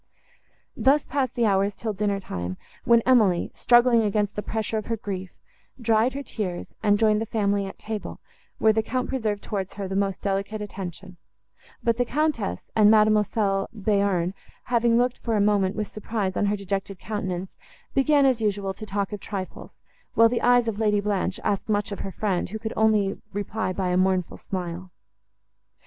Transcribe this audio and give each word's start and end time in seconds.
Thus 0.75 1.05
passed 1.05 1.35
the 1.35 1.45
hours 1.45 1.75
till 1.75 1.93
dinner 1.93 2.19
time, 2.19 2.57
when 2.85 3.03
Emily, 3.05 3.51
struggling 3.53 4.01
against 4.01 4.35
the 4.35 4.41
pressure 4.41 4.79
of 4.79 4.87
her 4.87 4.97
grief, 4.97 5.29
dried 5.79 6.13
her 6.13 6.23
tears, 6.23 6.73
and 6.81 6.97
joined 6.97 7.21
the 7.21 7.27
family 7.27 7.67
at 7.67 7.77
table, 7.77 8.19
where 8.57 8.73
the 8.73 8.81
Count 8.81 9.09
preserved 9.09 9.43
towards 9.43 9.75
her 9.75 9.87
the 9.87 9.95
most 9.95 10.23
delicate 10.23 10.59
attention; 10.59 11.17
but 11.83 11.97
the 11.97 12.03
Countess 12.05 12.71
and 12.75 12.89
Mademoiselle 12.89 13.67
Bearn, 13.73 14.33
having 14.73 14.97
looked, 14.97 15.19
for 15.19 15.35
a 15.35 15.39
moment, 15.39 15.75
with 15.75 15.87
surprise, 15.87 16.35
on 16.35 16.47
her 16.47 16.55
dejected 16.57 16.97
countenance, 16.97 17.55
began, 17.93 18.25
as 18.25 18.41
usual, 18.41 18.73
to 18.73 18.87
talk 18.87 19.13
of 19.13 19.19
trifles, 19.19 19.77
while 20.15 20.29
the 20.29 20.41
eyes 20.41 20.67
of 20.67 20.79
Lady 20.79 20.99
Blanche 20.99 21.39
asked 21.43 21.69
much 21.69 21.91
of 21.91 21.99
her 21.99 22.11
friend, 22.11 22.49
who 22.49 22.57
could 22.57 22.73
only 22.75 23.21
reply 23.33 23.71
by 23.71 23.89
a 23.89 23.97
mournful 23.97 24.37
smile. 24.37 24.89